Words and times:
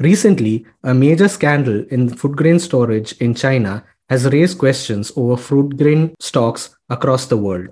Recently, 0.00 0.66
a 0.82 0.92
major 0.92 1.28
scandal 1.28 1.84
in 1.88 2.08
food 2.08 2.36
grain 2.36 2.58
storage 2.58 3.12
in 3.18 3.32
China 3.32 3.84
has 4.08 4.26
raised 4.32 4.58
questions 4.58 5.12
over 5.14 5.36
food 5.36 5.78
grain 5.78 6.16
stocks 6.18 6.76
across 6.90 7.26
the 7.26 7.36
world. 7.36 7.68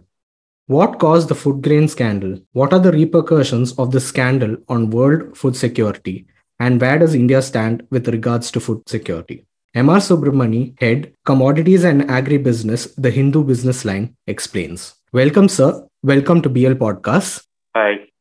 What 0.67 1.01
caused 1.01 1.29
the 1.29 1.35
food 1.35 1.63
grain 1.63 1.89
scandal? 1.89 2.39
What 2.53 2.73
are 2.73 2.79
the 2.79 2.93
repercussions 2.93 3.73
of 3.77 3.91
the 3.91 4.01
scandal 4.01 4.57
on 4.69 4.91
world 4.91 5.37
food 5.37 5.57
security? 5.57 6.27
And 6.61 6.81
where 6.81 6.97
does 6.97 7.17
India 7.17 7.43
stand 7.43 7.85
with 7.91 8.07
regards 8.07 8.53
to 8.53 8.61
food 8.61 8.89
security? 8.89 9.45
MR 9.75 9.99
Subramani, 9.99 10.81
Head, 10.81 11.13
Commodities 11.25 11.83
and 11.83 12.03
Agribusiness, 12.03 12.95
The 12.97 13.11
Hindu 13.11 13.43
Business 13.43 13.85
Line, 13.85 14.15
explains. 14.29 14.95
Welcome, 15.13 15.49
sir. 15.49 15.85
Welcome 16.05 16.41
to 16.43 16.49
BL 16.49 16.75
Podcast. 16.75 17.45
Hi. 17.75 18.12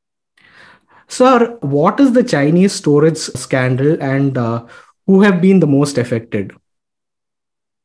Sir, 1.12 1.58
what 1.60 2.00
is 2.00 2.14
the 2.14 2.24
Chinese 2.24 2.72
storage 2.72 3.18
scandal 3.18 4.02
and 4.02 4.38
uh, 4.38 4.66
who 5.06 5.22
have 5.22 5.42
been 5.42 5.60
the 5.60 5.68
most 5.68 5.98
affected? 5.98 6.54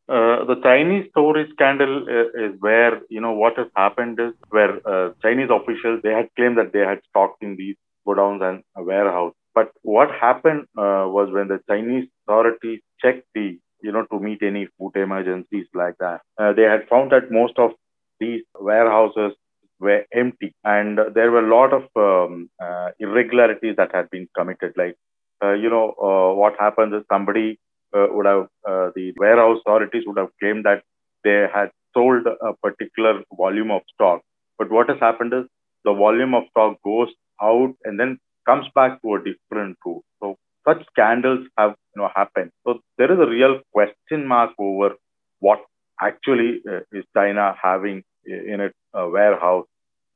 Uh, 0.08 0.44
the 0.44 0.60
Chinese 0.62 1.08
storage 1.10 1.50
scandal 1.50 2.06
is, 2.06 2.08
uh, 2.08 2.44
is, 2.44 2.60
where, 2.60 3.00
you 3.08 3.20
know, 3.20 3.32
what 3.32 3.58
has 3.58 3.66
happened 3.74 4.20
is 4.20 4.32
where 4.50 4.78
uh, 4.88 5.10
Chinese 5.22 5.48
officials, 5.50 5.98
they 6.04 6.12
had 6.12 6.28
claimed 6.36 6.56
that 6.56 6.72
they 6.72 6.86
had 6.90 7.00
stocked 7.08 7.42
in 7.42 7.56
these 7.56 7.74
godowns 8.06 8.48
and 8.48 8.62
a 8.76 8.84
warehouse. 8.84 9.34
But 9.56 9.72
what 9.82 10.08
happened 10.12 10.68
uh, 10.78 11.10
was 11.10 11.28
when 11.32 11.48
the 11.48 11.58
Chinese 11.68 12.08
authorities 12.28 12.78
checked 13.02 13.26
the, 13.34 13.58
you 13.82 13.90
know, 13.90 14.04
to 14.12 14.20
meet 14.20 14.44
any 14.44 14.68
food 14.78 14.92
emergencies 14.94 15.66
like 15.74 15.98
that, 15.98 16.20
uh, 16.38 16.52
they 16.52 16.62
had 16.62 16.86
found 16.88 17.10
that 17.10 17.32
most 17.32 17.58
of 17.58 17.72
these 18.20 18.42
warehouses 18.54 19.32
were 19.80 20.04
empty. 20.14 20.54
And 20.64 20.98
there 21.14 21.30
were 21.30 21.46
a 21.46 21.54
lot 21.54 21.72
of 21.72 21.84
um, 21.96 22.50
uh, 22.62 22.90
irregularities 22.98 23.76
that 23.76 23.94
had 23.94 24.10
been 24.10 24.28
committed. 24.36 24.72
Like 24.76 24.96
uh, 25.42 25.52
you 25.52 25.70
know 25.70 25.94
uh, 26.02 26.34
what 26.34 26.54
happens 26.58 26.94
is 26.94 27.02
somebody 27.10 27.58
uh, 27.96 28.06
would 28.10 28.26
have 28.26 28.44
uh, 28.68 28.90
the 28.94 29.12
warehouse 29.18 29.58
authorities 29.66 30.04
would 30.06 30.18
have 30.18 30.30
claimed 30.40 30.64
that 30.64 30.82
they 31.24 31.46
had 31.52 31.70
sold 31.94 32.26
a 32.26 32.52
particular 32.62 33.22
volume 33.36 33.70
of 33.70 33.82
stock. 33.94 34.22
But 34.58 34.70
what 34.70 34.88
has 34.88 34.98
happened 35.00 35.32
is 35.32 35.44
the 35.84 35.92
volume 35.92 36.34
of 36.34 36.44
stock 36.50 36.78
goes 36.84 37.08
out 37.40 37.74
and 37.84 37.98
then 37.98 38.18
comes 38.46 38.66
back 38.74 39.00
to 39.02 39.14
a 39.14 39.18
different 39.18 39.76
route. 39.84 40.04
So 40.20 40.36
such 40.66 40.84
scandals 40.92 41.46
have 41.58 41.74
you 41.94 42.02
know 42.02 42.10
happened. 42.14 42.50
So 42.66 42.80
there 42.98 43.12
is 43.12 43.18
a 43.18 43.30
real 43.30 43.60
question 43.72 44.26
mark 44.26 44.52
over 44.58 44.94
what 45.40 45.60
actually 46.00 46.60
uh, 46.70 46.80
is 46.92 47.04
china 47.16 47.54
having 47.62 48.02
in 48.26 48.60
uh, 48.60 49.08
warehouse. 49.08 49.66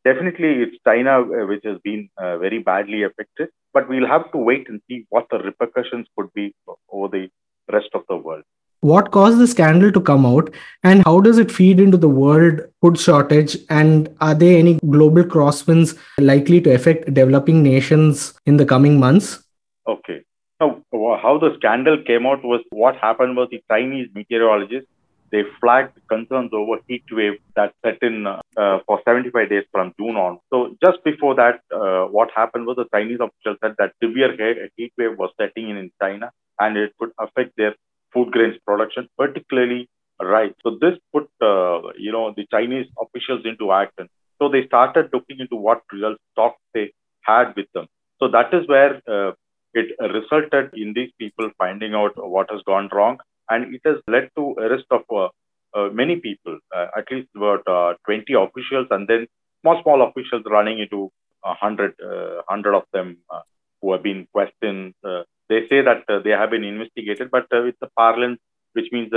Definitely, 0.04 0.62
it's 0.62 0.76
China 0.86 1.20
uh, 1.20 1.46
which 1.46 1.62
has 1.64 1.78
been 1.84 2.08
uh, 2.16 2.38
very 2.38 2.58
badly 2.58 3.02
affected, 3.02 3.50
but 3.74 3.88
we'll 3.88 4.06
have 4.06 4.30
to 4.32 4.38
wait 4.38 4.68
and 4.68 4.80
see 4.88 5.04
what 5.10 5.26
the 5.30 5.38
repercussions 5.38 6.06
could 6.16 6.32
be 6.32 6.54
over 6.90 7.08
the 7.08 7.28
rest 7.70 7.90
of 7.94 8.02
the 8.08 8.16
world. 8.16 8.42
What 8.82 9.10
caused 9.10 9.38
the 9.38 9.46
scandal 9.46 9.92
to 9.92 10.00
come 10.00 10.24
out, 10.24 10.48
and 10.82 11.02
how 11.04 11.20
does 11.20 11.36
it 11.36 11.52
feed 11.52 11.80
into 11.80 11.98
the 11.98 12.08
world 12.08 12.62
food 12.80 12.98
shortage? 12.98 13.58
And 13.68 14.08
are 14.22 14.34
there 14.34 14.58
any 14.58 14.78
global 14.88 15.22
crosswinds 15.22 15.98
likely 16.18 16.62
to 16.62 16.72
affect 16.72 17.12
developing 17.12 17.62
nations 17.62 18.32
in 18.46 18.56
the 18.56 18.64
coming 18.64 18.98
months? 18.98 19.44
Okay. 19.86 20.22
Now, 20.62 20.82
how 21.22 21.38
the 21.38 21.54
scandal 21.58 22.02
came 22.06 22.24
out 22.24 22.42
was 22.42 22.62
what 22.70 22.96
happened 22.96 23.36
was 23.36 23.48
the 23.50 23.62
Chinese 23.68 24.08
meteorologists 24.14 24.88
they 25.32 25.42
flagged 25.60 25.96
concerns 26.08 26.50
over 26.52 26.78
heat 26.88 27.04
wave 27.12 27.38
that 27.56 27.72
set 27.84 27.98
in 28.02 28.26
uh, 28.26 28.78
for 28.86 29.00
75 29.04 29.48
days 29.48 29.64
from 29.70 29.94
June 29.98 30.16
on. 30.16 30.38
So 30.50 30.76
just 30.84 31.02
before 31.04 31.34
that, 31.36 31.60
uh, 31.74 32.06
what 32.06 32.30
happened 32.34 32.66
was 32.66 32.76
the 32.76 32.88
Chinese 32.92 33.20
officials 33.20 33.58
said 33.62 33.74
that 33.78 33.92
severe 34.02 34.32
heat 34.76 34.92
wave 34.98 35.18
was 35.18 35.30
setting 35.40 35.70
in 35.70 35.76
in 35.76 35.90
China 36.02 36.30
and 36.58 36.76
it 36.76 36.92
could 36.98 37.10
affect 37.18 37.56
their 37.56 37.74
food 38.12 38.30
grains 38.32 38.56
production, 38.66 39.08
particularly 39.16 39.88
rice. 40.20 40.52
So 40.62 40.78
this 40.80 40.98
put 41.12 41.28
uh, 41.40 41.92
you 41.96 42.12
know 42.12 42.32
the 42.36 42.46
Chinese 42.50 42.86
officials 43.00 43.42
into 43.44 43.72
action. 43.72 44.08
So 44.40 44.48
they 44.48 44.66
started 44.66 45.10
looking 45.12 45.38
into 45.38 45.56
what 45.56 45.82
real 45.92 46.16
stock 46.32 46.56
they 46.74 46.92
had 47.22 47.54
with 47.56 47.66
them. 47.74 47.86
So 48.18 48.28
that 48.28 48.52
is 48.52 48.66
where 48.68 49.00
uh, 49.06 49.32
it 49.74 49.94
resulted 50.00 50.70
in 50.74 50.92
these 50.94 51.10
people 51.18 51.50
finding 51.58 51.94
out 51.94 52.12
what 52.16 52.50
has 52.50 52.60
gone 52.66 52.88
wrong 52.92 53.18
and 53.50 53.74
it 53.74 53.82
has 53.84 53.96
led 54.06 54.30
to 54.36 54.54
arrest 54.58 54.86
of 54.90 55.02
uh, 55.14 55.28
uh, 55.74 55.88
many 55.92 56.16
people, 56.16 56.58
uh, 56.74 56.86
at 56.96 57.04
least 57.10 57.28
about 57.36 57.62
uh, 57.66 57.94
20 58.06 58.32
officials, 58.34 58.86
and 58.90 59.06
then 59.06 59.26
small, 59.62 59.80
small 59.82 60.02
officials 60.08 60.42
running 60.46 60.78
into 60.78 61.10
100, 61.42 61.94
100 61.98 62.74
uh, 62.74 62.76
of 62.76 62.84
them 62.92 63.18
uh, 63.30 63.40
who 63.80 63.92
have 63.92 64.02
been 64.02 64.26
questioned. 64.32 64.94
Uh, 65.04 65.22
they 65.48 65.60
say 65.68 65.82
that 65.82 66.04
they 66.24 66.30
have 66.30 66.50
been 66.50 66.64
investigated, 66.64 67.30
but 67.30 67.46
it's 67.50 67.78
a 67.82 67.88
parlance, 67.96 68.38
which 68.72 68.86
means 68.92 69.10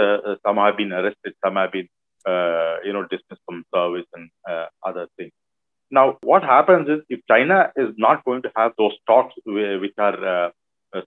some 0.45 0.57
have 0.57 0.77
been 0.77 0.91
arrested, 0.91 1.33
some 1.45 1.55
have 1.55 1.71
been, 1.71 1.87
you 2.83 2.93
know, 2.93 3.05
dismissed 3.09 3.41
from 3.45 3.63
service 3.73 4.07
and 4.13 4.29
other 4.83 5.07
things. 5.17 5.31
Now, 5.91 6.17
what 6.23 6.41
happens 6.41 6.89
is 6.89 7.01
if 7.07 7.19
China 7.29 7.71
is 7.75 7.89
not 7.97 8.25
going 8.25 8.41
to 8.43 8.51
have 8.55 8.71
those 8.79 8.93
talks 9.05 9.35
which 9.45 9.93
are 9.99 10.51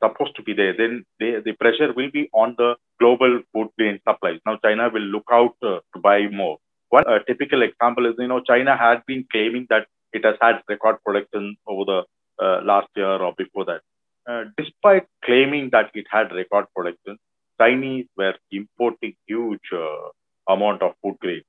supposed 0.02 0.34
to 0.36 0.42
be 0.42 0.52
there, 0.52 0.74
then 0.76 1.04
they, 1.20 1.36
the 1.44 1.52
pressure 1.52 1.92
will 1.94 2.10
be 2.10 2.28
on 2.32 2.54
the 2.58 2.74
global 2.98 3.40
food 3.52 3.68
grain 3.78 4.00
supplies. 4.08 4.40
Now, 4.46 4.58
China 4.64 4.90
will 4.92 5.02
look 5.02 5.26
out 5.30 5.56
uh, 5.62 5.80
to 5.94 6.00
buy 6.02 6.28
more. 6.28 6.58
One 6.88 7.04
uh, 7.06 7.18
typical 7.26 7.62
example 7.62 8.06
is, 8.06 8.14
you 8.18 8.28
know, 8.28 8.40
China 8.40 8.76
had 8.76 9.04
been 9.06 9.24
claiming 9.30 9.66
that 9.70 9.86
it 10.12 10.24
has 10.24 10.36
had 10.40 10.62
record 10.68 10.96
production 11.04 11.56
over 11.66 11.84
the 11.84 12.02
uh, 12.42 12.60
last 12.62 12.88
year 12.96 13.16
or 13.16 13.34
before 13.36 13.64
that. 13.64 13.80
Uh, 14.26 14.44
despite 14.56 15.06
claiming 15.24 15.70
that 15.70 15.90
it 15.94 16.06
had 16.10 16.32
record 16.32 16.66
production, 16.74 17.18
Chinese 17.60 18.06
were 18.16 18.34
importing 18.50 19.14
huge 19.26 19.60
uh, 19.72 20.52
amount 20.52 20.82
of 20.82 20.92
food 21.02 21.16
grain. 21.20 21.42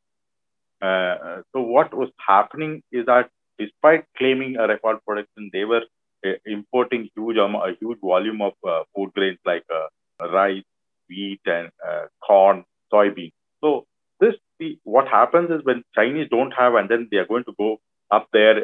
so 0.82 1.62
what 1.76 1.94
was 1.94 2.10
happening 2.26 2.84
is 2.92 3.06
that 3.06 3.30
despite 3.60 4.06
claiming 4.18 4.58
a 4.58 4.68
record 4.68 4.98
production, 5.06 5.50
they 5.52 5.66
were 5.66 5.82
importing 6.46 7.10
huge 7.16 7.38
a 7.38 7.72
huge 7.80 8.00
volume 8.02 8.42
of 8.42 8.54
uh, 8.68 8.84
food 8.96 9.12
grains 9.14 9.40
like 9.46 9.64
uh, 9.74 10.28
rice, 10.28 10.64
wheat, 11.10 11.42
and 11.46 11.70
uh, 11.88 12.06
corn, 12.26 12.64
soybean. 12.94 13.32
So 13.64 13.86
this 14.20 14.36
the, 14.60 14.78
what 14.84 15.08
happens 15.08 15.50
is 15.52 15.62
when 15.64 15.84
Chinese 15.96 16.28
don't 16.30 16.52
have, 16.52 16.76
and 16.76 16.90
then 16.90 17.08
they 17.12 17.18
are 17.18 17.28
going 17.28 17.44
to 17.46 17.54
go 17.58 17.78
up 18.12 18.28
there 18.34 18.58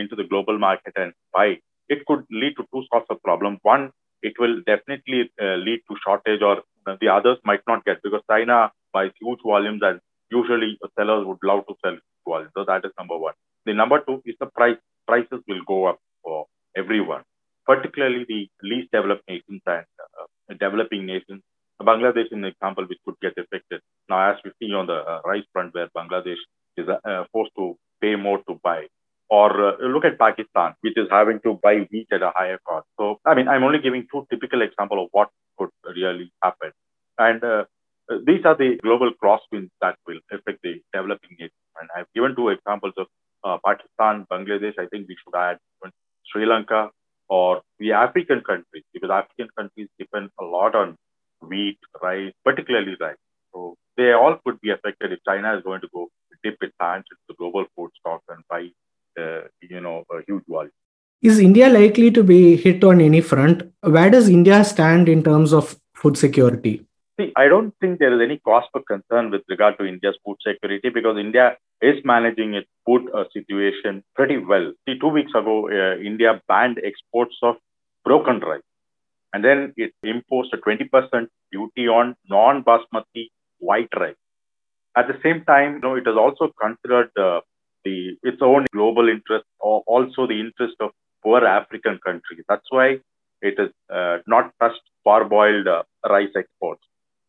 into 0.00 0.16
the 0.16 0.24
global 0.24 0.58
market 0.58 0.92
and 0.96 1.12
buy. 1.32 1.58
It 1.88 2.04
could 2.06 2.24
lead 2.30 2.54
to 2.56 2.64
two 2.72 2.84
sorts 2.90 3.06
of 3.10 3.22
problems. 3.22 3.58
One, 3.62 3.90
it 4.22 4.34
will 4.38 4.62
definitely 4.66 5.30
lead 5.40 5.80
to 5.88 5.96
shortage, 6.04 6.42
or 6.42 6.62
the 7.00 7.08
others 7.08 7.38
might 7.44 7.60
not 7.66 7.84
get 7.84 8.02
because 8.02 8.22
China 8.30 8.70
buys 8.92 9.10
huge 9.20 9.40
volumes 9.44 9.80
and 9.82 10.00
usually 10.30 10.78
sellers 10.98 11.26
would 11.26 11.38
love 11.42 11.66
to 11.68 11.74
sell 11.84 11.96
volume. 12.26 12.50
So 12.56 12.64
that 12.64 12.84
is 12.84 12.92
number 12.98 13.16
one. 13.16 13.34
The 13.66 13.74
number 13.74 14.00
two 14.06 14.22
is 14.24 14.36
the 14.40 14.46
price. 14.46 14.76
Prices 15.06 15.40
will 15.48 15.62
go 15.66 15.86
up 15.86 15.98
everyone, 16.82 17.22
particularly 17.72 18.24
the 18.32 18.42
least 18.70 18.88
developed 18.96 19.24
nations 19.28 19.62
and 19.66 19.86
uh, 20.18 20.54
developing 20.64 21.04
nations. 21.14 21.42
Bangladesh 21.90 22.26
is 22.26 22.38
an 22.40 22.44
example 22.44 22.84
which 22.88 22.98
could 23.04 23.18
get 23.20 23.32
affected. 23.42 23.80
Now, 24.08 24.18
as 24.30 24.36
we 24.44 24.50
see 24.58 24.72
on 24.80 24.86
the 24.86 24.98
uh, 25.12 25.20
rice 25.24 25.46
front, 25.52 25.74
where 25.74 25.88
Bangladesh 25.96 26.42
is 26.76 26.86
uh, 26.88 27.24
forced 27.32 27.54
to 27.58 27.76
pay 28.00 28.14
more 28.16 28.38
to 28.48 28.58
buy. 28.62 28.80
Or 29.28 29.48
uh, 29.68 29.76
look 29.94 30.04
at 30.04 30.18
Pakistan, 30.18 30.74
which 30.82 30.96
is 30.96 31.08
having 31.10 31.40
to 31.44 31.58
buy 31.62 31.74
wheat 31.90 32.08
at 32.12 32.22
a 32.22 32.32
higher 32.36 32.58
cost. 32.68 32.86
So, 33.00 33.18
I 33.26 33.34
mean, 33.34 33.48
I'm 33.48 33.64
only 33.64 33.80
giving 33.86 34.06
two 34.12 34.26
typical 34.30 34.62
examples 34.62 35.04
of 35.04 35.08
what 35.12 35.30
could 35.58 35.70
really 35.96 36.30
happen. 36.42 36.70
And 37.18 37.42
uh, 37.42 37.64
these 38.26 38.44
are 38.44 38.56
the 38.56 38.78
global 38.82 39.10
crosswinds 39.22 39.70
that 39.80 39.96
will 40.06 40.20
affect 40.30 40.58
the 40.62 40.74
developing 40.92 41.34
nations. 41.38 41.66
And 41.80 41.88
I've 41.96 42.12
given 42.14 42.36
two 42.36 42.50
examples 42.50 42.94
of 42.98 43.06
uh, 43.44 43.58
Pakistan, 43.66 44.26
Bangladesh. 44.30 44.78
I 44.78 44.86
think 44.86 45.08
we 45.08 45.16
should 45.16 45.36
add 45.36 45.58
Sri 46.32 46.46
Lanka, 46.46 46.90
or 47.28 47.62
the 47.78 47.92
African 47.92 48.40
countries, 48.40 48.84
because 48.92 49.10
African 49.10 49.48
countries 49.56 49.88
depend 49.98 50.30
a 50.40 50.44
lot 50.44 50.74
on 50.74 50.96
wheat, 51.40 51.78
rice, 52.02 52.32
particularly 52.44 52.96
rice. 53.00 53.16
So 53.52 53.76
they 53.96 54.12
all 54.12 54.38
could 54.44 54.60
be 54.60 54.70
affected 54.70 55.12
if 55.12 55.20
China 55.26 55.56
is 55.56 55.62
going 55.62 55.80
to 55.82 55.88
go 55.94 56.08
dip 56.42 56.56
its 56.60 56.74
hands 56.80 57.04
into 57.10 57.22
the 57.28 57.34
global 57.34 57.64
food 57.76 57.90
stock 58.00 58.22
and 58.28 58.42
buy, 58.48 58.68
uh, 59.22 59.42
you 59.60 59.80
know, 59.80 60.04
a 60.10 60.22
huge 60.26 60.44
volume. 60.48 60.72
Is 61.22 61.38
India 61.38 61.68
likely 61.68 62.10
to 62.10 62.24
be 62.24 62.56
hit 62.56 62.82
on 62.82 63.00
any 63.00 63.20
front? 63.20 63.62
Where 63.82 64.10
does 64.10 64.28
India 64.28 64.64
stand 64.64 65.08
in 65.08 65.22
terms 65.22 65.52
of 65.52 65.76
food 65.94 66.16
security? 66.16 66.84
See, 67.22 67.32
I 67.36 67.46
don't 67.46 67.72
think 67.80 68.00
there 68.00 68.12
is 68.14 68.20
any 68.20 68.38
cause 68.38 68.64
for 68.72 68.82
concern 68.82 69.30
with 69.30 69.42
regard 69.48 69.78
to 69.78 69.84
India's 69.86 70.16
food 70.24 70.38
security 70.44 70.88
because 70.88 71.16
India 71.18 71.56
is 71.80 71.96
managing 72.04 72.54
its 72.54 72.68
food 72.84 73.02
uh, 73.14 73.24
situation 73.32 74.02
pretty 74.16 74.38
well. 74.38 74.72
See, 74.88 74.98
two 74.98 75.08
weeks 75.08 75.30
ago, 75.30 75.68
uh, 75.70 76.00
India 76.02 76.42
banned 76.48 76.80
exports 76.84 77.36
of 77.42 77.56
broken 78.04 78.40
rice. 78.40 78.62
And 79.32 79.44
then 79.44 79.72
it 79.76 79.92
imposed 80.02 80.52
a 80.52 80.56
20% 80.56 81.28
duty 81.52 81.86
on 81.86 82.16
non 82.28 82.64
basmati 82.64 83.28
white 83.58 83.88
rice. 83.96 84.16
At 84.96 85.06
the 85.06 85.18
same 85.22 85.44
time, 85.44 85.74
you 85.74 85.80
know, 85.80 85.94
it 85.94 86.06
has 86.06 86.16
also 86.16 86.50
considered 86.60 87.10
uh, 87.16 87.40
the 87.84 88.16
its 88.24 88.42
own 88.42 88.66
global 88.72 89.08
interest 89.08 89.46
or 89.60 89.84
also 89.86 90.26
the 90.26 90.40
interest 90.40 90.74
of 90.80 90.90
poor 91.22 91.44
African 91.46 92.00
countries. 92.04 92.44
That's 92.48 92.66
why 92.70 92.98
it 93.42 93.54
is 93.58 93.70
uh, 93.94 94.18
not 94.26 94.52
touched 94.60 94.82
parboiled 95.06 95.68
uh, 95.68 95.82
rice 96.08 96.34
exports. 96.36 96.82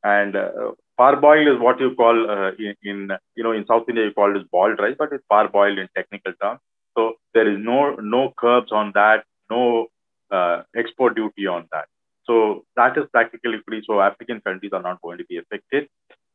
And 0.04 0.36
uh, 0.36 0.72
parboiled 1.00 1.56
is 1.56 1.62
what 1.62 1.80
you 1.80 1.96
call 1.96 2.30
uh, 2.30 2.52
in, 2.60 2.76
in, 2.84 3.12
you 3.36 3.44
know 3.44 3.54
in 3.54 3.66
South 3.66 3.86
India 3.88 4.06
you 4.06 4.14
call 4.14 4.36
it 4.36 4.50
boiled 4.52 4.80
rice, 4.80 4.96
but 4.98 5.14
it's 5.14 5.24
parboiled 5.32 5.80
in 5.80 5.88
technical 5.96 6.34
terms. 6.42 6.60
So 6.98 7.14
there 7.34 7.50
is 7.52 7.58
no 7.60 7.96
no 7.96 8.34
curbs 8.38 8.72
on 8.72 8.92
that, 8.96 9.24
no 9.50 9.88
uh, 10.32 10.64
export 10.76 11.16
duty 11.16 11.48
on 11.48 11.68
that. 11.72 11.86
So 12.26 12.66
that 12.76 12.98
is 12.98 13.06
practically 13.12 13.60
free. 13.68 13.84
So 13.86 14.02
African 14.02 14.42
countries 14.42 14.72
are 14.74 14.82
not 14.82 15.02
going 15.02 15.18
to 15.18 15.26
be 15.26 15.38
affected. 15.38 15.88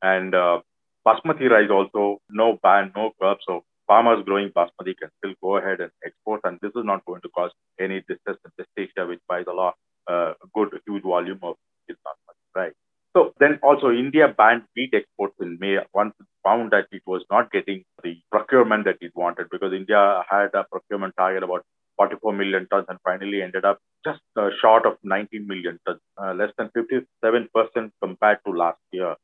And 0.02 0.34
uh, 0.34 0.60
basmati 1.06 1.50
rice 1.50 1.70
also 1.70 2.20
no 2.30 2.58
ban, 2.62 2.92
no 2.96 3.12
curbs. 3.20 3.44
So 3.46 3.64
farmers 3.86 4.24
growing 4.24 4.50
basmati 4.50 4.96
can 4.96 5.10
still 5.18 5.34
go 5.42 5.56
ahead 5.56 5.80
and 5.80 5.90
export, 6.04 6.40
and 6.44 6.58
this 6.62 6.70
is 6.70 6.84
not 6.84 7.04
going 7.04 7.20
to 7.22 7.28
cause 7.30 7.50
any 7.80 8.00
distress 8.08 8.36
in 8.44 8.50
West 8.58 8.70
Asia, 8.76 9.06
which 9.06 9.20
buys 9.28 9.46
a 9.48 9.52
lot, 9.52 9.74
uh, 10.06 10.32
good 10.54 10.78
huge 10.86 11.02
volume 11.02 11.40
of 11.42 11.56
basmati 11.90 12.54
rice. 12.54 12.72
So 13.16 13.32
then 13.40 13.57
also 13.68 13.88
India 13.90 14.26
banned 14.40 14.62
wheat 14.74 14.92
exports 14.98 15.36
in 15.40 15.58
May 15.60 15.76
once 15.92 16.14
it 16.20 16.26
found 16.46 16.70
that 16.74 16.86
it 16.90 17.02
was 17.06 17.22
not 17.30 17.50
getting 17.52 17.84
the 18.02 18.14
procurement 18.32 18.84
that 18.86 18.98
it 19.00 19.12
wanted 19.14 19.48
because 19.50 19.72
India 19.72 20.22
had 20.30 20.50
a 20.54 20.64
procurement 20.72 21.14
target 21.18 21.42
about 21.42 21.64
44 21.98 22.32
million 22.32 22.66
tons 22.70 22.86
and 22.88 22.98
finally 23.04 23.42
ended 23.42 23.64
up 23.64 23.78
just 24.06 24.20
uh, 24.36 24.48
short 24.60 24.86
of 24.86 24.96
19 25.02 25.46
million 25.46 25.78
tons, 25.86 26.00
uh, 26.22 26.32
less 26.32 26.52
than 26.56 26.70
57% 26.76 27.90
compared 28.02 28.38
to 28.46 28.52
last 28.52 28.80
year. 28.92 29.14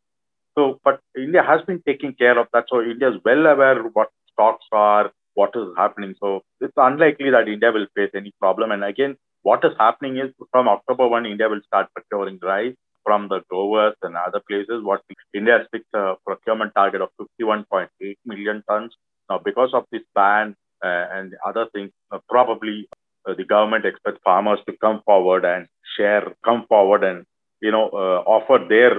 So, 0.57 0.81
but 0.85 1.01
India 1.17 1.43
has 1.43 1.63
been 1.67 1.83
taking 1.87 2.15
care 2.15 2.39
of 2.39 2.49
that. 2.53 2.65
So 2.69 2.83
India 2.83 3.11
is 3.11 3.21
well 3.25 3.47
aware 3.47 3.83
what 3.83 4.09
stocks 4.33 4.67
are, 4.73 5.11
what 5.35 5.51
is 5.55 5.69
happening. 5.77 6.15
So 6.21 6.43
it's 6.61 6.75
unlikely 6.77 7.31
that 7.31 7.49
India 7.49 7.73
will 7.73 7.87
face 7.97 8.11
any 8.15 8.33
problem. 8.41 8.73
And 8.73 8.85
again, 8.85 9.17
what 9.43 9.65
is 9.65 9.73
happening 9.79 10.19
is 10.19 10.31
from 10.51 10.69
October 10.69 11.09
1, 11.09 11.27
India 11.27 11.49
will 11.49 11.61
start 11.67 11.89
procuring 11.95 12.39
rice 12.43 12.75
from 13.05 13.29
the 13.29 13.41
growers 13.51 13.95
and 14.03 14.17
other 14.17 14.41
places. 14.49 14.83
What 14.83 15.03
India 15.35 15.59
has 15.59 15.67
fixed 15.71 15.95
a 15.95 16.15
procurement 16.27 16.73
target 16.75 17.01
of 17.03 17.11
51.8 17.41 17.89
million 18.25 18.63
tons. 18.69 18.93
Now, 19.31 19.41
because 19.45 19.71
of 19.75 19.85
this 19.93 20.03
ban 20.15 20.57
uh, 20.85 21.07
and 21.13 21.35
other 21.47 21.67
things, 21.73 21.91
uh, 22.13 22.19
probably 22.29 22.89
uh, 23.29 23.35
the 23.37 23.45
government 23.45 23.87
expects 23.87 24.21
farmers 24.25 24.59
to 24.67 24.77
come 24.81 25.01
forward 25.05 25.45
and 25.45 25.67
share, 25.97 26.35
come 26.45 26.67
forward 26.69 27.05
and 27.05 27.25
you 27.61 27.71
know 27.71 27.87
offer 28.27 28.59
their 28.69 28.93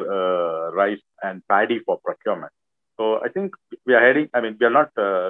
rice 0.72 1.04
and 1.22 1.42
paddy 1.48 1.80
for 1.86 2.00
procurement. 2.04 2.52
So 2.98 3.20
I 3.24 3.30
think 3.30 3.54
we 3.86 3.94
are 3.94 4.00
heading. 4.00 4.30
I 4.34 4.42
mean, 4.42 4.58
we 4.60 4.66
are 4.66 4.78
not 4.82 4.90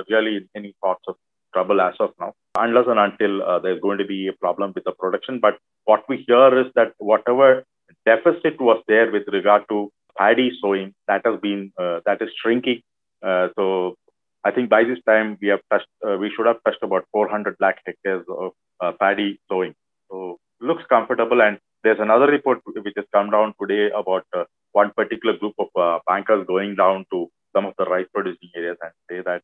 really 0.10 0.38
in 0.38 0.50
any 0.56 0.76
sorts 0.82 1.02
of 1.08 1.16
trouble 1.56 1.82
as 1.82 1.96
of 2.00 2.12
now, 2.20 2.34
unless 2.58 2.88
and 2.88 3.00
until 3.00 3.42
uh, 3.42 3.60
there's 3.60 3.82
going 3.82 3.98
to 3.98 4.06
be 4.06 4.28
a 4.28 4.34
problem 4.46 4.74
with 4.76 4.84
the 4.84 4.92
production. 4.92 5.40
But 5.42 5.56
what 5.86 6.04
we 6.10 6.24
hear 6.28 6.48
is 6.62 6.68
that 6.76 6.94
whatever 6.98 7.64
deficit 8.06 8.60
was 8.60 8.82
there 8.88 9.12
with 9.12 9.24
regard 9.28 9.64
to 9.70 9.92
paddy 10.18 10.52
sowing, 10.62 10.94
that 11.08 11.22
has 11.26 11.40
been 11.42 11.72
uh, 11.80 12.00
that 12.06 12.22
is 12.22 12.30
shrinking. 12.42 12.82
Uh, 13.26 13.50
so 13.56 13.96
I 14.44 14.52
think 14.52 14.70
by 14.70 14.84
this 14.84 15.00
time 15.08 15.38
we 15.42 15.48
have 15.50 15.62
touched, 15.72 15.88
uh, 16.08 16.18
we 16.18 16.32
should 16.36 16.46
have 16.46 16.58
touched 16.66 16.84
about 16.84 17.06
400 17.12 17.56
lakh 17.60 17.80
hectares 17.86 18.26
of 18.30 18.52
uh, 18.80 18.92
paddy 19.00 19.40
sowing. 19.50 19.74
So 20.10 20.38
looks 20.62 20.84
comfortable. 20.88 21.42
And 21.42 21.58
there's 21.84 22.00
another 22.00 22.28
report 22.28 22.60
which 22.66 22.94
has 22.96 23.06
come 23.14 23.30
down 23.30 23.54
today 23.60 23.92
about 23.96 24.26
uh, 24.36 24.44
one 24.72 24.92
particular 24.96 25.38
group 25.38 25.54
of 25.60 25.68
uh, 25.76 26.00
bankers 26.08 26.46
going 26.48 26.76
down 26.76 27.06
to 27.12 27.30
some 27.56 27.66
of 27.66 27.74
the 27.78 27.86
rice 27.86 28.08
producing 28.14 28.50
areas 28.56 28.78
and 28.82 28.92
say 29.10 29.22
that 29.26 29.42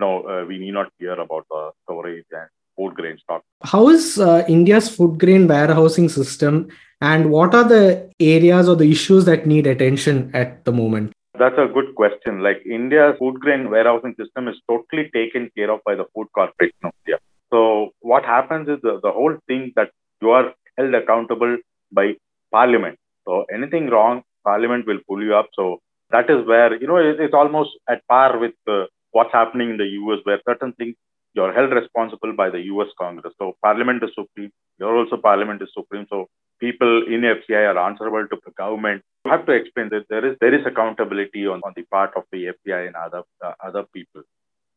no, 0.00 0.46
we 0.48 0.58
need 0.58 0.72
not 0.72 0.90
fear 0.98 1.12
about 1.12 1.44
the 1.50 1.72
storage 1.84 2.24
and 2.32 2.48
food 2.74 2.94
grain 2.94 3.18
stock. 3.18 3.42
How 3.62 3.90
is 3.90 4.18
India's 4.48 4.88
food 4.88 5.18
grain 5.20 5.46
warehousing 5.46 6.08
system, 6.08 6.70
and 7.00 7.30
what 7.30 7.54
are 7.54 7.64
the 7.64 8.10
areas 8.20 8.68
or 8.68 8.76
the 8.76 8.90
issues 8.90 9.24
that 9.24 9.46
need 9.46 9.66
attention 9.66 10.30
at 10.34 10.64
the 10.64 10.72
moment? 10.72 11.12
That's 11.38 11.56
a 11.56 11.72
good 11.72 11.94
question. 11.94 12.42
Like 12.42 12.60
India's 12.66 13.16
food 13.18 13.40
grain 13.40 13.70
warehousing 13.70 14.14
system 14.18 14.48
is 14.48 14.56
totally 14.68 15.10
taken 15.14 15.50
care 15.56 15.70
of 15.70 15.80
by 15.86 15.94
the 15.94 16.04
Food 16.14 16.28
Corporation 16.34 16.76
of 16.84 16.92
India. 17.06 17.18
So 17.50 17.90
what 18.00 18.24
happens 18.24 18.68
is 18.68 18.78
the, 18.82 19.00
the 19.02 19.10
whole 19.10 19.36
thing 19.46 19.72
that 19.76 19.90
you 20.20 20.30
are 20.30 20.52
held 20.76 20.94
accountable 20.94 21.56
by 21.90 22.14
Parliament. 22.52 22.98
So 23.26 23.44
anything 23.52 23.88
wrong, 23.88 24.22
Parliament 24.44 24.86
will 24.86 25.00
pull 25.08 25.22
you 25.22 25.34
up. 25.34 25.48
So 25.54 25.80
that 26.10 26.28
is 26.28 26.46
where 26.46 26.78
you 26.80 26.86
know 26.86 26.96
it, 26.96 27.20
it's 27.20 27.34
almost 27.34 27.70
at 27.88 28.06
par 28.08 28.38
with 28.38 28.54
uh, 28.68 28.84
what's 29.12 29.32
happening 29.32 29.70
in 29.70 29.76
the 29.78 29.86
US, 29.86 30.18
where 30.24 30.40
certain 30.46 30.72
things 30.74 30.94
you're 31.32 31.52
held 31.52 31.72
responsible 31.72 32.34
by 32.34 32.50
the 32.50 32.60
US 32.72 32.88
Congress. 32.98 33.32
So 33.38 33.56
Parliament 33.62 34.02
is 34.02 34.10
supreme. 34.14 34.50
You're 34.78 34.96
also 34.96 35.16
Parliament 35.16 35.62
is 35.62 35.70
supreme. 35.72 36.06
So 36.10 36.28
people 36.60 37.02
in 37.06 37.22
FCI 37.22 37.74
are 37.74 37.78
answerable 37.78 38.26
to 38.28 38.38
the 38.44 38.52
government. 38.52 39.02
You 39.24 39.32
have 39.32 39.46
to 39.46 39.52
explain 39.52 39.88
that 39.90 40.06
there 40.08 40.24
is 40.24 40.36
there 40.40 40.54
is 40.54 40.66
accountability 40.66 41.46
on, 41.46 41.60
on 41.64 41.72
the 41.76 41.82
part 41.82 42.12
of 42.16 42.24
the 42.32 42.52
FCI 42.54 42.86
and 42.86 42.96
other 42.96 43.22
uh, 43.44 43.52
other 43.64 43.84
people. 43.94 44.22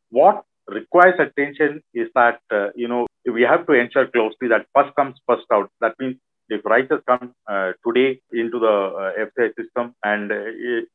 What 0.10 0.44
requires 0.68 1.20
attention 1.20 1.82
is 1.94 2.08
that 2.16 2.40
uh, 2.52 2.68
you 2.76 2.88
know 2.88 3.06
we 3.32 3.42
have 3.44 3.66
to 3.68 3.74
ensure 3.74 4.08
closely 4.08 4.48
that 4.50 4.68
first 4.76 4.96
comes 4.96 5.20
first 5.28 5.46
out. 5.52 5.70
That 5.82 5.96
means 6.00 6.18
if 6.50 6.66
rices 6.66 7.02
come 7.08 7.34
uh, 7.50 7.72
today 7.86 8.20
into 8.32 8.60
the 8.60 8.68
uh, 8.68 9.26
FCI 9.26 9.50
system 9.56 9.96
and 10.04 10.32
uh, 10.32 10.36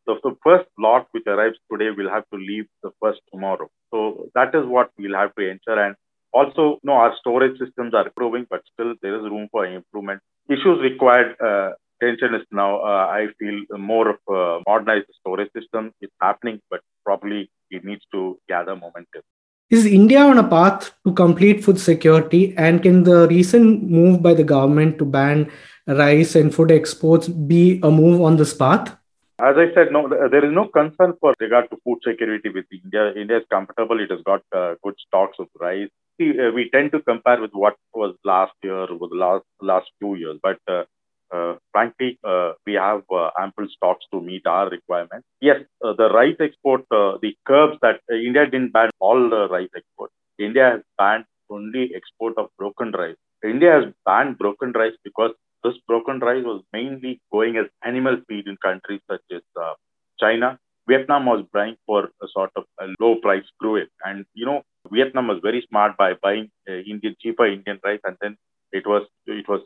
the, 0.06 0.14
the, 0.22 0.36
first 0.44 0.68
lot 0.78 1.08
which 1.12 1.24
arrives 1.26 1.56
today 1.72 1.90
will 1.96 2.10
have 2.10 2.24
to 2.32 2.38
leave 2.38 2.66
the 2.82 2.90
first 3.00 3.20
tomorrow. 3.32 3.68
So 3.90 4.28
that 4.34 4.54
is 4.54 4.66
what 4.66 4.90
we'll 4.98 5.16
have 5.16 5.34
to 5.36 5.48
ensure. 5.48 5.82
And 5.82 5.96
also, 6.32 6.62
you 6.62 6.78
no, 6.84 6.92
our 6.92 7.14
storage 7.18 7.58
systems 7.58 7.94
are 7.94 8.06
improving, 8.06 8.46
but 8.50 8.62
still 8.72 8.94
there 9.02 9.16
is 9.16 9.22
room 9.22 9.48
for 9.50 9.66
improvement. 9.66 10.20
Issues 10.68 10.82
required 10.82 11.34
uh, 11.40 11.70
attention 11.98 12.34
is 12.34 12.46
now, 12.52 12.80
uh, 12.80 13.06
I 13.06 13.28
feel, 13.38 13.78
more 13.78 14.10
of 14.10 14.16
a 14.28 14.60
modernized 14.66 15.06
storage 15.18 15.50
system. 15.56 15.92
It's 16.02 16.12
happening, 16.20 16.60
but 16.68 16.80
probably 17.06 17.50
it 17.70 17.84
needs 17.84 18.02
to 18.12 18.38
gather 18.50 18.76
momentum. 18.76 19.22
Is 19.70 19.86
India 19.86 20.20
on 20.20 20.36
a 20.36 20.46
path 20.46 20.92
to 21.06 21.12
complete 21.14 21.64
food 21.64 21.80
security? 21.80 22.54
And 22.58 22.82
can 22.82 23.04
the 23.04 23.26
recent 23.28 23.90
move 23.90 24.22
by 24.22 24.34
the 24.34 24.44
government 24.44 24.98
to 24.98 25.06
ban 25.06 25.50
rice 25.86 26.34
and 26.34 26.54
food 26.54 26.70
exports 26.70 27.28
be 27.28 27.80
a 27.82 27.90
move 27.90 28.20
on 28.20 28.36
this 28.36 28.52
path? 28.52 28.94
As 29.40 29.56
I 29.56 29.72
said, 29.74 29.90
no, 29.90 30.06
there 30.08 30.44
is 30.44 30.52
no 30.52 30.68
concern 30.68 31.14
for 31.18 31.34
regard 31.40 31.70
to 31.70 31.78
food 31.82 32.00
security 32.06 32.50
with 32.50 32.66
India. 32.70 33.14
India 33.14 33.38
is 33.38 33.44
comfortable. 33.50 34.00
It 34.00 34.10
has 34.10 34.20
got 34.26 34.42
uh, 34.54 34.74
good 34.82 34.96
stocks 35.06 35.38
of 35.38 35.46
rice. 35.58 35.88
See, 36.18 36.30
uh, 36.38 36.50
we 36.52 36.68
tend 36.70 36.92
to 36.92 37.00
compare 37.00 37.40
with 37.40 37.52
what 37.52 37.76
was 37.94 38.14
last 38.24 38.52
year 38.62 38.86
the 38.86 39.08
last 39.24 39.44
last 39.60 39.88
few 39.98 40.14
years, 40.16 40.38
but 40.42 40.58
uh, 40.68 40.84
uh, 41.32 41.56
frankly, 41.72 42.18
uh, 42.24 42.52
we 42.66 42.74
have 42.74 43.02
uh, 43.10 43.30
ample 43.38 43.66
stocks 43.76 44.04
to 44.12 44.20
meet 44.20 44.46
our 44.46 44.68
requirements. 44.68 45.26
Yes, 45.40 45.60
uh, 45.84 45.92
the 45.92 46.08
rice 46.10 46.36
export, 46.40 46.82
uh, 46.90 47.18
the 47.22 47.36
curbs 47.46 47.78
that 47.82 48.00
India 48.10 48.44
didn't 48.46 48.72
ban 48.72 48.90
all 49.00 49.28
the 49.30 49.48
rice 49.48 49.70
export. 49.76 50.10
India 50.38 50.70
has 50.72 50.80
banned 50.96 51.24
only 51.50 51.92
export 51.94 52.34
of 52.36 52.48
broken 52.58 52.90
rice. 52.92 53.16
India 53.44 53.72
has 53.80 53.92
banned 54.04 54.38
broken 54.38 54.72
rice 54.72 54.96
because 55.04 55.32
this 55.62 55.74
broken 55.86 56.18
rice 56.20 56.44
was 56.44 56.62
mainly 56.72 57.20
going 57.32 57.56
as 57.56 57.66
animal 57.84 58.16
feed 58.28 58.46
in 58.46 58.56
countries 58.56 59.00
such 59.08 59.22
as 59.32 59.42
China. 60.20 60.58
Vietnam 60.88 61.26
was 61.26 61.44
buying 61.52 61.76
for 61.86 62.04
a 62.22 62.26
sort 62.32 62.50
of 62.56 62.64
a 62.80 62.86
low 63.00 63.16
price 63.16 63.44
crude. 63.60 63.88
And, 64.04 64.24
you 64.34 64.46
know, 64.46 64.62
Vietnam 64.90 65.28
was 65.28 65.40
very 65.42 65.64
smart 65.68 65.96
by 65.96 66.14
buying 66.22 66.50
Indian, 66.66 67.14
cheaper 67.20 67.46
Indian 67.46 67.78
rice. 67.84 68.00
And 68.04 68.16
then 68.20 68.36
it 68.72 68.86
was, 68.86 69.06
it 69.26 69.46
was 69.48 69.60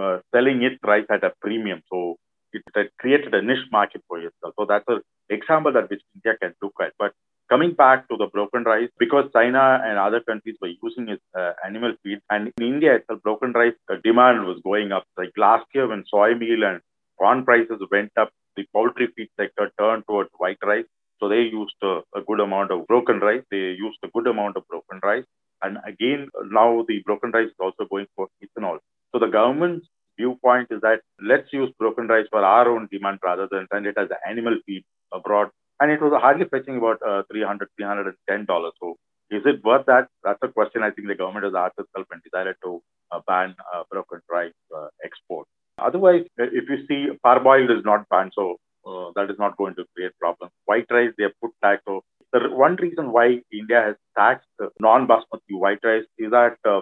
uh, 0.00 0.18
selling 0.34 0.62
its 0.62 0.78
rice 0.82 1.06
at 1.10 1.24
a 1.24 1.32
premium. 1.40 1.82
So 1.90 2.16
it, 2.52 2.62
it 2.76 2.92
created 2.98 3.34
a 3.34 3.42
niche 3.42 3.68
market 3.72 4.02
for 4.08 4.18
itself. 4.18 4.54
So 4.58 4.66
that's 4.68 4.84
an 4.88 5.00
example 5.28 5.72
that 5.72 5.90
which 5.90 6.02
India 6.14 6.38
can 6.40 6.54
look 6.62 6.74
at. 6.80 6.92
But 6.98 7.12
coming 7.50 7.72
back 7.72 8.08
to 8.08 8.16
the 8.16 8.26
broken 8.26 8.62
rice, 8.64 8.90
because 8.98 9.24
China 9.32 9.80
and 9.84 9.98
other 9.98 10.20
countries 10.20 10.56
were 10.60 10.72
using 10.82 11.08
its 11.08 11.22
uh, 11.36 11.52
animal 11.66 11.94
feed, 12.02 12.20
and 12.30 12.52
in 12.58 12.66
India 12.74 12.96
itself, 12.96 13.22
broken 13.22 13.52
rice 13.52 13.74
uh, 13.90 13.96
demand 14.04 14.46
was 14.46 14.60
going 14.62 14.92
up. 14.92 15.04
Like 15.16 15.32
last 15.36 15.66
year, 15.74 15.88
when 15.88 16.04
soy 16.08 16.34
meal 16.34 16.64
and 16.64 16.80
corn 17.18 17.44
prices 17.44 17.80
went 17.90 18.12
up, 18.16 18.30
the 18.58 18.66
poultry 18.74 19.08
feed 19.14 19.30
sector 19.40 19.70
turned 19.78 20.04
towards 20.08 20.30
white 20.38 20.62
rice. 20.70 20.88
So 21.20 21.28
they 21.28 21.42
used 21.60 21.78
a, 21.82 21.94
a 22.18 22.22
good 22.26 22.40
amount 22.40 22.70
of 22.70 22.86
broken 22.86 23.18
rice. 23.20 23.42
They 23.50 23.64
used 23.86 23.98
a 24.04 24.08
good 24.14 24.26
amount 24.26 24.56
of 24.56 24.66
broken 24.68 25.00
rice. 25.02 25.24
And 25.62 25.78
again, 25.86 26.28
now 26.50 26.84
the 26.88 27.00
broken 27.06 27.30
rice 27.32 27.48
is 27.48 27.60
also 27.60 27.86
going 27.90 28.06
for 28.14 28.28
ethanol. 28.44 28.78
So 29.12 29.18
the 29.18 29.32
government's 29.38 29.86
viewpoint 30.18 30.68
is 30.70 30.80
that 30.82 31.00
let's 31.22 31.52
use 31.52 31.70
broken 31.78 32.06
rice 32.08 32.26
for 32.30 32.44
our 32.44 32.68
own 32.68 32.88
demand 32.92 33.18
rather 33.24 33.48
than 33.50 33.66
send 33.72 33.86
it 33.86 33.96
as 33.98 34.08
animal 34.28 34.56
feed 34.66 34.84
abroad. 35.12 35.48
And 35.80 35.90
it 35.90 36.00
was 36.02 36.12
hardly 36.20 36.46
fetching 36.46 36.78
about 36.78 37.00
uh, 37.06 37.22
300 37.32 37.68
$310. 37.80 38.46
So 38.80 38.96
is 39.30 39.42
it 39.44 39.62
worth 39.64 39.86
that? 39.86 40.08
That's 40.24 40.42
a 40.42 40.48
question 40.48 40.82
I 40.82 40.90
think 40.90 41.08
the 41.08 41.14
government 41.14 41.44
has 41.44 41.54
asked 41.56 41.78
itself 41.78 42.06
and 42.10 42.22
decided 42.22 42.56
to 42.64 42.82
uh, 43.12 43.20
ban 43.26 43.54
uh, 43.74 43.82
broken 43.90 44.20
rice 44.30 44.52
uh, 44.76 44.88
export. 45.04 45.46
Otherwise, 45.78 46.24
if 46.36 46.68
you 46.68 46.86
see, 46.86 47.08
parboiled 47.24 47.76
is 47.76 47.84
not 47.84 48.08
banned, 48.08 48.32
so 48.34 48.56
uh, 48.86 49.10
that 49.14 49.30
is 49.30 49.38
not 49.38 49.56
going 49.56 49.74
to 49.76 49.84
create 49.94 50.12
problems. 50.18 50.52
White 50.64 50.86
rice, 50.90 51.12
they 51.16 51.24
have 51.24 51.40
put 51.42 51.52
tax. 51.62 51.82
So 51.86 52.02
the 52.32 52.50
one 52.50 52.76
reason 52.76 53.12
why 53.12 53.40
India 53.52 53.82
has 53.82 53.96
taxed 54.16 54.48
non-basmati 54.80 55.58
white 55.58 55.80
rice 55.82 56.04
is 56.18 56.30
that 56.30 56.56
uh, 56.64 56.80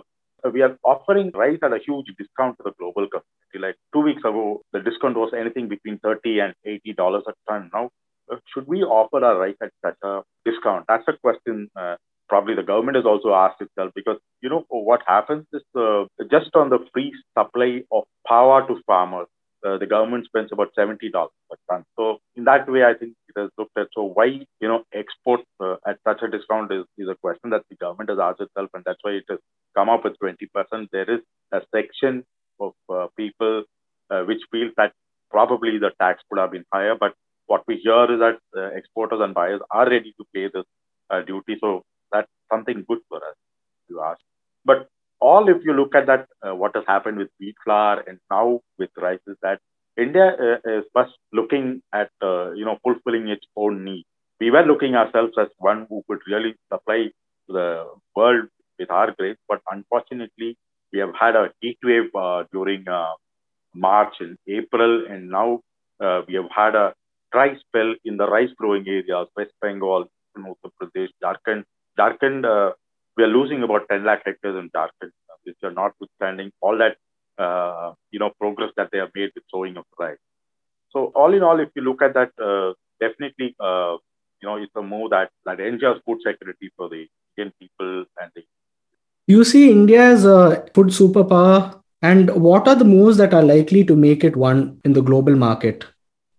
we 0.53 0.63
are 0.63 0.77
offering 0.85 1.31
rice 1.35 1.59
at 1.63 1.73
a 1.73 1.79
huge 1.79 2.07
discount 2.19 2.57
to 2.59 2.65
the 2.65 2.73
global 2.79 3.09
community. 3.09 3.59
Like 3.59 3.77
two 3.93 4.01
weeks 4.01 4.21
ago, 4.21 4.63
the 4.73 4.81
discount 4.81 5.17
was 5.17 5.33
anything 5.39 5.69
between 5.69 5.99
30 5.99 6.41
and 6.41 6.55
80 6.65 6.93
dollars 6.95 7.25
a 7.27 7.33
ton. 7.51 7.71
Now, 7.73 7.91
uh, 8.31 8.37
should 8.53 8.67
we 8.67 8.83
offer 8.83 9.25
our 9.25 9.39
rice 9.39 9.57
at 9.63 9.71
such 9.85 9.97
a 10.03 10.23
discount? 10.45 10.85
That's 10.89 11.07
a 11.09 11.15
question. 11.23 11.71
Uh, 11.75 11.97
probably 12.29 12.55
the 12.55 12.63
government 12.63 12.97
has 12.97 13.05
also 13.05 13.35
asked 13.35 13.61
itself 13.61 13.93
because 13.95 14.19
you 14.41 14.49
know 14.49 14.65
what 14.69 15.03
happens 15.07 15.47
is 15.53 15.63
uh, 15.75 16.05
just 16.31 16.55
on 16.55 16.71
the 16.71 16.79
free 16.93 17.13
supply 17.37 17.83
of 17.91 18.05
power 18.27 18.67
to 18.67 18.81
farmers 18.87 19.29
uh, 19.67 19.79
the 19.79 19.87
government 19.87 20.25
spends 20.27 20.53
about 20.53 20.71
$70 20.79 21.01
per 21.13 21.57
ton. 21.69 21.85
So 21.97 22.19
in 22.37 22.45
that 22.45 22.71
way, 22.71 22.85
I 22.85 22.95
think 22.95 23.15
it 23.29 23.41
has 23.41 23.51
looked 23.59 23.77
at, 23.77 23.89
so 23.95 24.05
why, 24.05 24.27
you 24.61 24.69
know, 24.69 24.85
export 24.95 25.41
uh, 25.61 25.77
at 25.87 25.99
such 26.07 26.23
a 26.23 26.29
discount 26.29 26.73
is, 26.73 26.85
is 26.99 27.09
a 27.09 27.17
question 27.17 27.51
that 27.51 27.63
the 27.69 27.77
government 27.77 28.11
has 28.11 28.19
asked 28.21 28.41
itself. 28.41 28.71
And 28.75 28.85
that's 28.85 28.99
why 29.03 29.13
it 29.13 29.25
has 29.29 29.39
come 29.75 29.89
up 29.89 30.05
with 30.05 30.17
20%. 30.23 30.37
There 30.93 31.11
is 31.11 31.21
a 31.53 31.63
section 31.75 32.25
of 32.61 32.73
uh, 32.89 33.07
people 33.17 33.65
uh, 34.11 34.23
which 34.23 34.43
feel 34.53 34.71
that 34.77 34.93
probably 35.31 35.79
the 35.79 35.91
tax 36.01 36.23
could 36.31 36.39
have 36.39 36.53
been 36.53 36.65
higher. 36.73 36.95
But 36.99 37.15
what 37.47 37.65
we 37.67 37.77
hear 37.77 38.05
is 38.13 38.21
that 38.21 38.39
uh, 38.57 38.77
exporters 38.77 39.21
and 39.23 39.35
buyers 39.35 39.61
are 39.71 39.89
ready 39.89 40.15
to 40.19 40.25
pay 40.35 40.49
this 40.53 40.65
uh, 41.11 41.23
duty. 41.23 41.57
So 41.61 41.83
something 42.53 42.85
good 42.89 42.99
for 43.09 43.19
us, 43.19 43.37
you 43.89 44.03
ask. 44.03 44.21
But 44.65 44.89
all 45.21 45.49
if 45.49 45.65
you 45.65 45.73
look 45.73 45.95
at 45.95 46.07
that, 46.07 46.27
uh, 46.47 46.55
what 46.55 46.75
has 46.75 46.85
happened 46.87 47.19
with 47.19 47.29
wheat 47.41 47.57
flour 47.65 48.05
and 48.07 48.19
now 48.31 48.61
with 48.79 48.91
rice 48.99 49.21
is 49.27 49.37
that 49.43 49.61
India 49.97 50.37
uh, 50.39 50.79
is 50.79 50.85
first 50.95 51.15
looking 51.33 51.83
at, 51.93 52.11
uh, 52.23 52.53
you 52.53 52.65
know, 52.65 52.79
fulfilling 52.83 53.29
its 53.29 53.47
own 53.57 53.85
needs. 53.85 54.07
We 54.41 54.51
were 54.51 54.63
looking 54.63 54.95
ourselves 54.95 55.33
as 55.39 55.49
one 55.59 55.87
who 55.89 56.05
could 56.09 56.19
really 56.27 56.55
supply 56.71 57.11
the 57.49 57.87
world 58.15 58.49
with 58.79 58.91
our 58.91 59.13
grains, 59.13 59.39
but 59.49 59.63
unfortunately, 59.71 60.59
we 60.93 60.99
have 60.99 61.15
had 61.19 61.35
a 61.35 61.51
heat 61.61 61.79
wave 61.83 62.15
uh, 62.15 62.45
during 62.53 62.87
uh, 62.87 63.13
March 63.75 64.15
and 64.21 64.37
April, 64.47 65.07
and 65.09 65.31
now 65.31 65.61
we 66.29 66.35
have 66.35 66.51
had 66.55 66.75
a 66.75 66.93
dry 67.33 67.57
spell 67.57 67.95
in 68.05 68.17
the 68.19 68.27
rice 68.29 68.51
growing 68.59 68.87
areas, 68.87 69.29
West 69.37 69.53
Bengal, 69.63 70.11
Uttar 70.37 70.71
Pradesh, 70.81 71.09
Jharkhand. 71.23 71.65
Jharkhand 71.99 72.75
we 73.17 73.25
are 73.25 73.29
losing 73.29 73.63
about 73.63 73.89
10 73.89 74.05
lakh 74.05 74.23
hectares 74.25 74.57
in 74.57 74.71
Jharkhand, 74.71 75.11
which 75.45 75.57
are 75.63 75.71
notwithstanding 75.71 76.53
all 76.61 76.77
that, 76.79 76.97
uh, 77.43 77.93
you 78.11 78.19
know, 78.19 78.31
progress 78.39 78.71
that 78.77 78.91
they 78.93 78.99
have 78.99 79.11
made 79.15 79.31
with 79.35 79.45
sowing 79.51 79.77
of 79.77 79.85
rice. 79.99 80.19
So 80.91 81.13
all 81.15 81.35
in 81.35 81.43
all, 81.43 81.59
if 81.61 81.71
you 81.75 81.83
look 81.83 82.03
at 82.03 82.15
that, 82.15 82.31
uh, 82.43 82.75
definitely, 83.01 83.55
uh, 83.61 83.97
you 84.41 84.49
know, 84.49 84.57
it's 84.57 84.73
a 84.77 84.83
move 84.83 85.11
that, 85.11 85.31
that 85.45 85.61
ensures 85.61 86.01
food 86.05 86.19
security 86.27 86.71
for 86.77 86.89
the 86.89 87.07
Indian 87.37 87.53
people 87.59 88.05
and 88.21 88.31
the. 88.35 88.43
You 89.27 89.45
see 89.45 89.71
India 89.71 90.03
as 90.03 90.25
a 90.25 90.67
food 90.75 90.89
superpower, 90.89 91.81
and 92.03 92.31
what 92.31 92.69
are 92.69 92.77
the 92.77 92.85
moves 92.85 93.17
that 93.17 93.35
are 93.35 93.43
likely 93.43 93.83
to 93.85 93.97
make 93.97 94.23
it 94.23 94.37
one 94.37 94.79
in 94.85 94.93
the 94.93 95.01
global 95.01 95.35
market? 95.35 95.85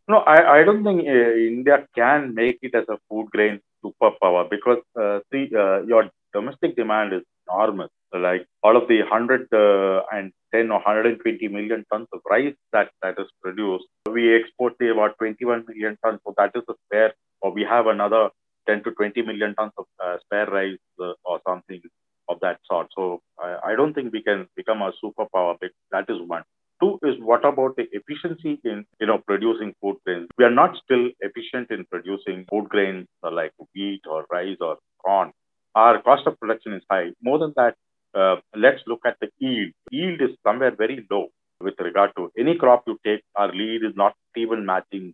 No, 0.08 0.20
I, 0.20 0.60
I 0.60 0.64
don't 0.64 0.84
think 0.84 1.02
uh, 1.02 1.34
India 1.36 1.86
can 1.96 2.34
make 2.34 2.60
it 2.62 2.74
as 2.76 2.86
a 2.90 2.98
food 3.10 3.28
grain 3.32 3.60
superpower 3.84 4.50
because 4.50 4.82
uh, 5.00 5.20
see, 5.32 5.50
uh, 5.56 5.82
your 5.84 6.10
domestic 6.34 6.76
demand 6.78 7.14
is 7.14 7.24
enormous. 7.50 7.90
Like 8.14 8.46
all 8.64 8.78
of 8.78 8.88
the 8.88 9.00
110 9.02 10.72
or 10.72 10.76
120 10.76 11.48
million 11.50 11.84
tons 11.92 12.08
of 12.14 12.22
rice 12.30 12.56
that, 12.72 12.90
that 13.02 13.16
is 13.20 13.28
produced, 13.42 13.86
we 14.10 14.34
export 14.34 14.76
say, 14.80 14.88
about 14.90 15.18
21 15.18 15.66
million 15.68 15.98
tons. 16.04 16.22
So 16.26 16.34
that 16.38 16.52
is 16.56 16.64
a 16.70 16.74
spare, 16.86 17.14
or 17.42 17.52
we 17.52 17.64
have 17.64 17.88
another 17.88 18.30
10 18.68 18.84
to 18.86 18.92
20 18.92 19.22
million 19.24 19.56
tons 19.56 19.74
of 19.78 19.86
uh, 20.02 20.18
spare 20.24 20.46
rice 20.46 20.78
uh, 21.02 21.14
or 21.26 21.42
something 21.46 21.82
of 22.30 22.40
that 22.42 22.60
sort. 22.66 22.88
So 22.96 23.22
I, 23.38 23.58
I 23.72 23.76
don't 23.76 23.94
think 23.94 24.14
we 24.14 24.24
can 24.24 24.48
become 24.56 24.82
a 24.82 24.94
superpower. 25.04 25.58
That 25.92 26.06
is 26.10 26.18
one. 26.26 26.44
Two 26.82 27.00
is 27.04 27.16
what 27.22 27.46
about 27.46 27.76
the 27.78 27.86
efficiency 27.92 28.60
in 28.64 28.86
you 29.00 29.08
know 29.08 29.20
producing 29.28 29.74
food 29.82 29.98
grains? 30.06 30.28
We 30.38 30.46
are 30.46 30.52
not 30.52 30.76
still 30.84 31.10
efficient 31.22 31.72
in 31.72 31.86
producing 31.92 32.46
food 32.50 32.70
grains 32.70 33.08
like 33.24 33.54
wheat 33.76 34.02
or 34.10 34.26
rice 34.32 34.58
or 34.62 34.78
corn 35.04 35.32
our 35.76 36.02
cost 36.02 36.26
of 36.28 36.40
production 36.40 36.74
is 36.74 36.84
high. 36.90 37.10
More 37.22 37.40
than 37.40 37.54
that, 37.56 37.76
uh, 38.16 38.38
let's 38.56 38.82
look 38.88 39.02
at 39.06 39.18
the 39.22 39.30
yield. 39.40 39.72
Yield 39.92 40.22
is 40.22 40.32
somewhere 40.46 40.76
very 40.76 41.06
low 41.12 41.28
with 41.62 41.76
regard 41.80 42.12
to 42.18 42.32
any 42.38 42.56
crop 42.58 42.84
you 42.88 42.98
take. 43.06 43.22
Our 43.36 43.54
yield 43.54 43.84
is 43.84 43.96
not 43.96 44.14
even 44.36 44.66
matching 44.66 45.14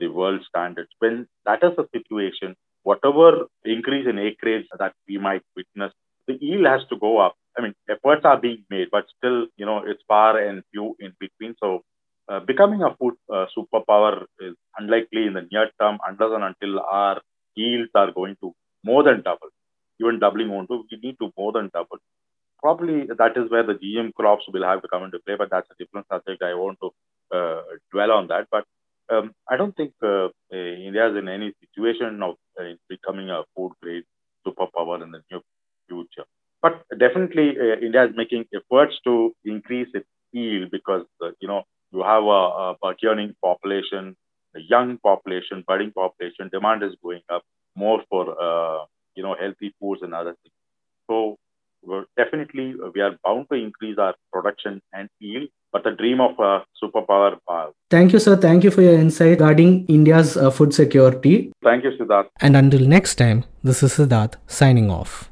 the 0.00 0.08
world 0.08 0.40
standards. 0.48 0.90
When 1.00 1.26
that 1.46 1.64
is 1.64 1.72
the 1.76 1.86
situation, 1.92 2.54
whatever 2.84 3.46
increase 3.64 4.06
in 4.08 4.18
acreage 4.18 4.66
that 4.78 4.92
we 5.08 5.18
might 5.18 5.42
witness, 5.56 5.92
the 6.28 6.38
yield 6.40 6.66
has 6.66 6.82
to 6.90 6.98
go 6.98 7.18
up. 7.18 7.34
I 7.58 7.62
mean, 7.62 7.74
efforts 7.88 8.22
are 8.24 8.40
being 8.40 8.64
made, 8.70 8.88
but 8.90 9.04
still, 9.18 9.46
you 9.56 9.66
know, 9.66 9.82
it's 9.86 10.02
far 10.08 10.38
and 10.38 10.62
few 10.72 10.96
in 11.00 11.12
between. 11.20 11.54
So, 11.62 11.82
uh, 12.28 12.40
becoming 12.40 12.82
a 12.82 12.94
food 12.96 13.14
uh, 13.32 13.46
superpower 13.56 14.24
is 14.40 14.54
unlikely 14.78 15.26
in 15.26 15.34
the 15.34 15.46
near 15.52 15.70
term 15.80 15.98
unless 16.06 16.34
and 16.34 16.44
until 16.44 16.80
our 16.80 17.20
yields 17.54 17.90
are 17.94 18.10
going 18.12 18.36
to 18.42 18.52
more 18.84 19.02
than 19.02 19.22
double 19.22 19.50
even 20.00 20.18
doubling 20.18 20.50
won't 20.50 20.68
do. 20.68 20.84
We 20.90 20.98
need 21.02 21.16
to 21.20 21.30
more 21.36 21.52
than 21.52 21.70
double. 21.72 21.98
Probably 22.60 23.06
that 23.18 23.36
is 23.36 23.50
where 23.50 23.64
the 23.64 23.74
GM 23.74 24.12
crops 24.14 24.44
will 24.52 24.64
have 24.64 24.82
to 24.82 24.88
come 24.88 25.04
into 25.04 25.18
play, 25.26 25.36
but 25.38 25.50
that's 25.50 25.68
a 25.70 25.74
different 25.78 26.06
subject. 26.10 26.42
I 26.42 26.54
won't 26.54 26.78
to 26.82 26.90
uh, 27.36 27.62
dwell 27.92 28.12
on 28.12 28.28
that. 28.28 28.46
But 28.50 28.64
um, 29.10 29.32
I 29.50 29.56
don't 29.56 29.76
think 29.76 29.92
uh, 30.02 30.28
India 30.52 31.10
is 31.10 31.16
in 31.16 31.28
any 31.28 31.52
situation 31.60 32.22
of 32.22 32.36
uh, 32.60 32.74
becoming 32.88 33.30
a 33.30 33.42
food 33.56 33.72
grade 33.82 34.04
superpower 34.46 35.02
in 35.02 35.10
the 35.12 35.20
near 35.30 35.40
future. 35.88 36.26
But 36.64 36.74
definitely, 37.04 37.46
uh, 37.64 37.76
India 37.86 38.02
is 38.08 38.12
making 38.16 38.44
efforts 38.58 38.94
to 39.06 39.14
increase 39.44 39.90
its 39.98 40.08
yield 40.32 40.70
because 40.76 41.04
uh, 41.22 41.32
you 41.40 41.48
know 41.50 41.62
you 41.92 42.02
have 42.02 42.24
a, 42.38 42.42
a 42.64 42.66
burgeoning 42.82 43.32
population, 43.48 44.16
a 44.56 44.60
young 44.74 44.98
population, 45.08 45.64
budding 45.68 45.92
population. 46.02 46.50
Demand 46.56 46.82
is 46.88 46.94
going 47.02 47.24
up 47.36 47.42
more 47.76 48.00
for 48.10 48.22
uh, 48.46 48.84
you 49.14 49.22
know, 49.22 49.34
healthy 49.40 49.74
foods 49.80 50.02
and 50.02 50.14
other 50.14 50.36
things. 50.42 50.54
So 51.08 51.38
definitely 52.16 52.74
we 52.94 53.00
are 53.00 53.16
bound 53.24 53.46
to 53.50 53.56
increase 53.56 53.98
our 53.98 54.14
production 54.32 54.80
and 54.92 55.08
yield, 55.20 55.48
but 55.72 55.84
the 55.84 55.90
dream 55.90 56.20
of 56.20 56.38
a 56.38 56.64
superpower. 56.82 57.36
Uh, 57.46 57.66
Thank 57.90 58.12
you, 58.12 58.18
sir. 58.18 58.36
Thank 58.36 58.64
you 58.64 58.70
for 58.70 58.82
your 58.82 58.94
insight 58.94 59.30
regarding 59.30 59.86
India's 59.86 60.36
uh, 60.36 60.50
food 60.50 60.74
security. 60.74 61.52
Thank 61.62 61.84
you, 61.84 61.90
Siddharth. 61.90 62.28
And 62.40 62.56
until 62.56 62.80
next 62.80 63.16
time, 63.16 63.44
this 63.62 63.82
is 63.82 63.94
Siddharth 63.94 64.36
signing 64.46 64.90
off. 64.90 65.30